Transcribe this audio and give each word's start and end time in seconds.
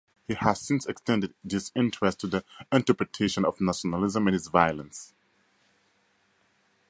He 0.27 0.33
has 0.33 0.59
since 0.59 0.87
extended 0.87 1.35
this 1.43 1.71
interest 1.75 2.21
to 2.21 2.27
the 2.27 2.43
interpretation 2.71 3.45
of 3.45 3.61
nationalism 3.61 4.25
and 4.25 4.35
its 4.35 4.47
violence. 4.47 5.13